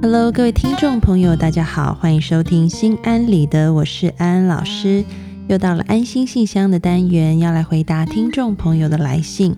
[0.00, 5.04] Hello，各位听众朋友，大家好，欢迎收听心安理得，我是安安老师。
[5.48, 9.56] 又到了安心信箱的单元，要来回答听众朋友的来信。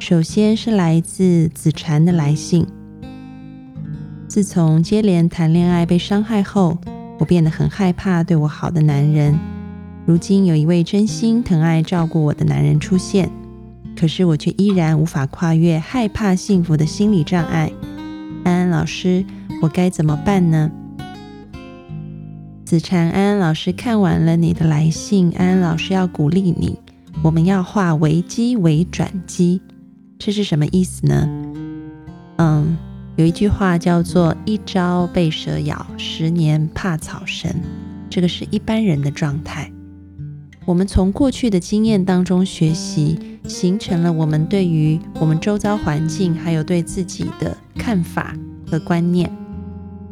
[0.00, 2.66] 首先是来自子禅的来信。
[4.26, 6.76] 自从接连谈恋爱被伤害后，
[7.20, 9.38] 我变得很害怕对我好的男人。
[10.04, 13.30] 如今有一位真心疼爱照顾我的男人出现，
[13.96, 17.70] 可是我却依然无法跨越害怕幸福的心理障碍。
[18.42, 19.24] 安安老师。
[19.60, 20.70] 我该怎么办呢？
[22.64, 26.78] 子禅安安老师看完了你的来信，安安老师要鼓励你，
[27.22, 29.60] 我们要化危机为转机，
[30.18, 31.28] 这是什么意思呢？
[32.36, 32.76] 嗯，
[33.16, 37.50] 有一句话叫做“一朝被蛇咬，十年怕草绳”，
[38.08, 39.72] 这个是一般人的状态。
[40.66, 48.36] 我们从过去的经验当中学习，形成了我们对于我们周遭环境还有对自己的看法
[48.70, 49.28] 和观念。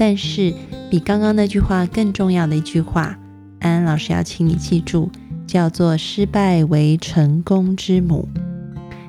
[0.00, 0.54] 但是，
[0.90, 3.18] 比刚刚那句话更重要的一句话，
[3.58, 5.10] 安安老师要请你记住，
[5.46, 8.26] 叫做“失败为成功之母”。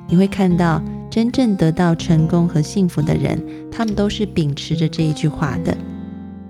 [0.06, 5.74] 你会看到，真正得到成功和幸福的人，他们都是秉持着这一句话的。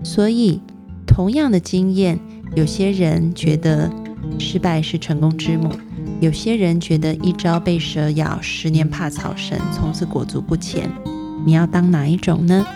[0.03, 0.61] 所以，
[1.07, 2.19] 同样的经验，
[2.57, 3.89] 有些人觉得
[4.41, 5.71] 失败是成功之母，
[6.21, 10.91] 有些人觉得一朝被蛇咬，十年怕草绳，从此裹足不前。
[11.47, 12.67] 你要当哪一种呢？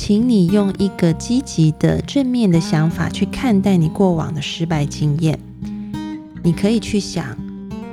[0.00, 5.36] 请你用一个积极的、正面的想法去看待你过往的失败经验。
[6.40, 7.36] 你可以去想，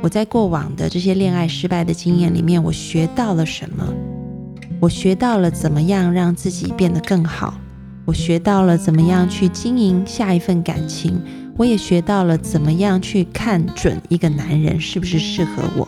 [0.03, 3.91] 我在过往的这些恋爱失败的经验里面，我学到了什么？
[4.79, 7.55] 我学到了怎么样让自己变得更好？
[8.05, 11.19] 我学到了怎么样去经营下一份感情？
[11.57, 15.87] 我也学到了怎么样去看准一个男人是不是适合我？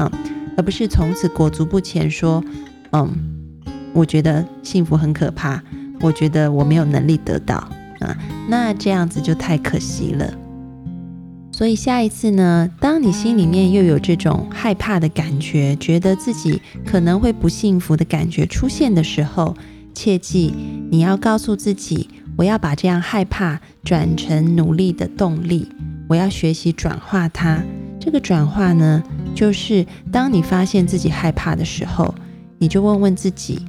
[0.00, 0.10] 嗯，
[0.56, 2.42] 而不是从此裹足不前，说，
[2.90, 3.31] 嗯。
[3.92, 5.62] 我觉得幸福很可怕，
[6.00, 7.56] 我觉得我没有能力得到
[8.00, 8.16] 啊，
[8.48, 10.32] 那这样子就太可惜了。
[11.52, 19.54] 所以下一次呢，当你心里面又有这种害怕的感觉，觉得自己可能会不幸福的感觉出现的时候，
[19.94, 20.54] 切记
[20.90, 25.68] 你要告诉自己，我要把这样害怕转成努力的动力，
[26.08, 27.62] 我要学习转化它。
[28.00, 29.02] 这个转化呢，
[29.34, 32.12] 就是当你发现自己害怕的时候，
[32.58, 33.60] 你就问问自己。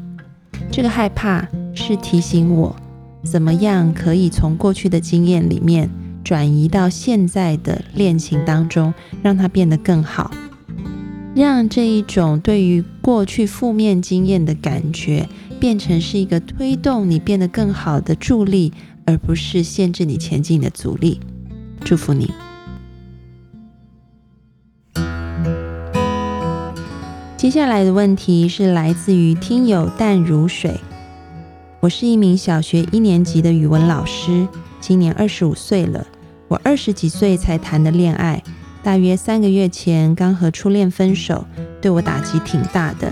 [0.75, 2.75] 这个害怕是提醒我，
[3.23, 5.87] 怎么样可以从过去的经验里面
[6.23, 8.91] 转移到现在的恋情当中，
[9.21, 10.31] 让它变得更好，
[11.35, 15.29] 让这一种对于过去负面经验的感觉
[15.59, 18.73] 变成是一个推动你变得更好的助力，
[19.05, 21.19] 而不是限制你前进的阻力。
[21.85, 22.31] 祝福你。
[27.43, 30.79] 接下来的问题是来自于听友淡如水。
[31.81, 34.47] 我是一名小学一年级的语文老师，
[34.79, 36.07] 今年二十五岁了。
[36.47, 38.41] 我二十几岁才谈的恋爱，
[38.81, 41.45] 大约三个月前刚和初恋分手，
[41.81, 43.11] 对我打击挺大的。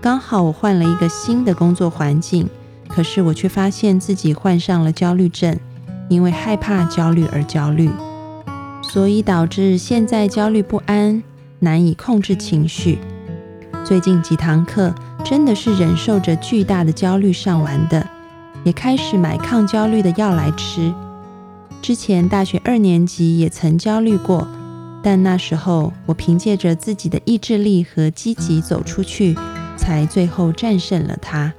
[0.00, 2.48] 刚好我换了一个新的工作环境，
[2.86, 5.58] 可是我却发现自己患上了焦虑症，
[6.08, 7.90] 因为害怕焦虑而焦虑，
[8.80, 11.20] 所以导致现在焦虑不安，
[11.58, 13.00] 难以控制情绪。
[13.84, 14.94] 最近几堂课
[15.24, 18.06] 真的是忍受着巨大的焦虑上完的，
[18.62, 20.94] 也开始买抗焦虑的药来吃。
[21.82, 24.46] 之前大学二年级也曾焦虑过，
[25.02, 29.36] 但那时候我凭借着自己的意志力和积极走出去，
[29.76, 31.52] 才最后战胜了它。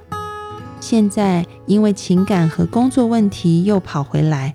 [0.80, 4.54] 现在因为情感和工作问题又跑回来，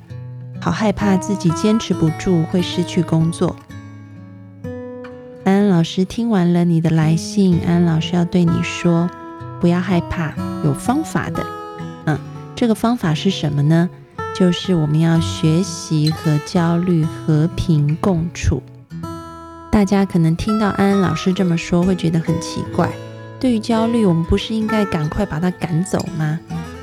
[0.59, 3.56] 好害怕自己坚持不住会失去工作。
[5.80, 9.10] 老师听完了你的来信，安安老师要对你说，
[9.62, 10.34] 不要害怕，
[10.66, 11.46] 有方法的。
[12.04, 12.20] 嗯，
[12.54, 13.90] 这个方法是什么呢？
[14.38, 18.62] 就是我们要学习和焦虑和平共处。
[19.72, 22.90] 大家可能听到安安老师这么说，会觉得很奇怪。
[23.40, 26.38] 对于焦虑，我们不是应该赶快把它赶走吗？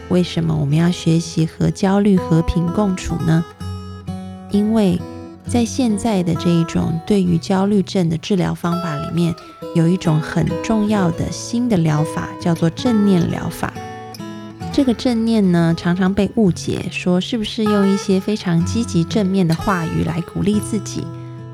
[0.08, 3.44] 为什么我们要学习和焦虑和平共处呢？
[4.50, 4.98] 因为。
[5.48, 9.34] 在现在的这一种对于焦虑症的治疗方法里面，
[9.74, 13.72] 有一种很重要的新的疗法，叫做正念疗法。
[14.72, 21.06] 这个正念呢，常常被误解，说是不是用一些非常积极正面的话语来鼓励自己，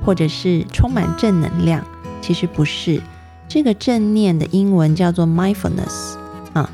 [0.04, 1.84] 或者是充满正能量？
[2.20, 3.00] 其实不是。
[3.46, 6.16] 这个正念的英文叫做 mindfulness
[6.54, 6.70] 啊，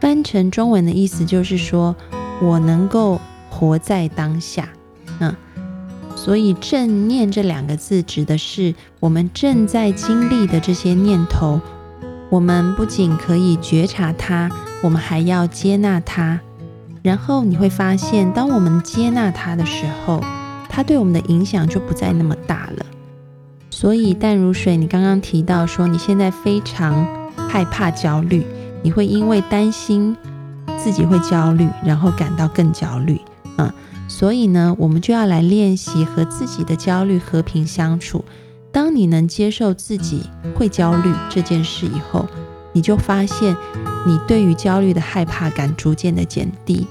[0.00, 1.94] 翻成中文的意思就是说
[2.40, 3.20] 我能够
[3.50, 4.70] 活在当下。
[6.16, 11.60] 所以正念这两个字指的是我们正在经历的这些念头，
[12.30, 14.50] 我们不仅可以觉察它，
[14.82, 16.40] 我们还要接纳它。
[17.02, 20.22] 然后你会发现，当我们接纳它的时候，
[20.70, 22.86] 它对我们的影响就不再那么大了。
[23.68, 27.06] 所以淡如水，你刚刚提到说你现在非常
[27.36, 28.46] 害怕焦虑，
[28.82, 30.16] 你会因为担心
[30.78, 33.20] 自己会焦虑，然后感到更焦虑。
[34.06, 38.24] 所以呢，我们就要来练习和自己的焦虑和平相处。
[38.70, 40.22] 当你能接受自己
[40.54, 42.26] 会焦虑这件事以后，
[42.72, 43.56] 你就发现
[44.06, 46.86] 你对于焦虑的害怕感逐渐的减低。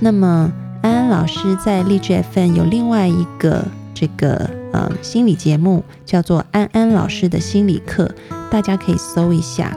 [0.00, 8.12] 那么安安老师在励志 FM 有另外一个这个呃心理节目，叫做安安老师的心理课，
[8.50, 9.76] 大家可以搜一下。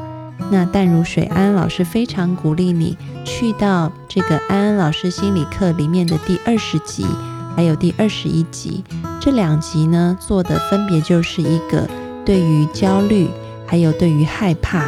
[0.50, 7.06] 那淡如水安老师非常鼓励你去到这个安安老师心理课里面的第二十集。
[7.56, 8.84] 还有第二十一集，
[9.19, 11.89] 这两集呢做的分别就是一个
[12.24, 13.28] 对于焦虑，
[13.66, 14.86] 还有对于害怕，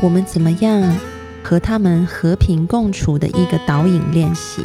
[0.00, 0.96] 我们怎么样
[1.42, 4.62] 和他们和平共处的一个导引练习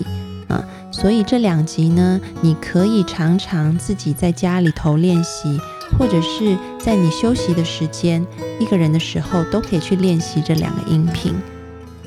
[0.48, 0.64] 啊。
[0.92, 5.60] 所以这两集呢，你可以常常自己在家里头练习，
[5.98, 8.26] 或者是在你休息的时间，
[8.60, 11.34] 一个人的时候，都可以去练习这两个音频。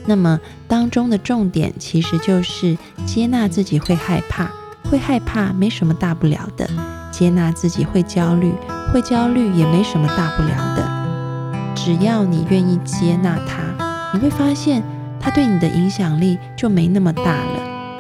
[0.06, 2.76] 那么当中的重点其实就是
[3.06, 4.50] 接纳自己会害怕。
[4.90, 6.68] 会害怕没什么大不了的，
[7.10, 8.52] 接纳自己会焦虑，
[8.92, 11.72] 会焦虑也没什么大不了的。
[11.74, 14.82] 只要你愿意接纳它，你会发现
[15.18, 17.98] 它对你的影响力就没那么大了。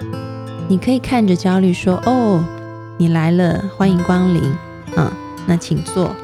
[0.68, 2.44] 你可以看着焦虑说：“哦，
[2.98, 4.42] 你来了，欢迎光临。”
[5.46, 6.14] 那请坐。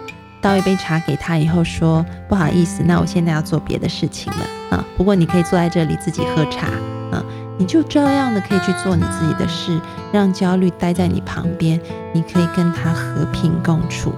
[0.40, 6.68] 倒一杯茶给他以后说：“不好意思，那我现在要做别的事情了。”啊，不过你可以坐在这里自己喝茶。
[7.10, 7.24] 啊。
[7.60, 9.80] 你就照样的可以去做你自己的事，
[10.12, 11.80] 让焦虑待在你旁边，
[12.12, 14.12] 你可以跟他和平共处。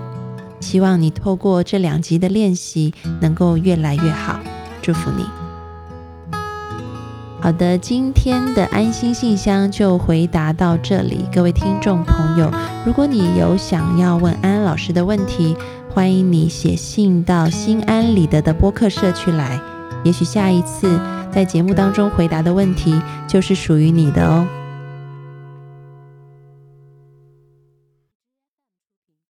[0.61, 2.93] 希望你透过这两集的练习，
[3.23, 4.39] 能够越来越好。
[4.83, 5.25] 祝福你。
[7.43, 11.25] 好的，今天的安心信箱就回答到这里。
[11.33, 12.51] 各位听众朋友，
[12.85, 15.57] 如果你有想要问安安老师的问题，
[15.89, 19.59] 欢迎你写信到心安理得的播客社区来。
[20.05, 20.99] 也许下一次。
[21.33, 24.45] 在节目当中回答的问题就是属于你的哦。